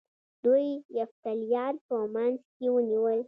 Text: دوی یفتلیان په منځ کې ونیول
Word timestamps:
دوی 0.43 0.67
یفتلیان 0.99 1.75
په 1.87 1.95
منځ 2.13 2.39
کې 2.55 2.67
ونیول 2.75 3.19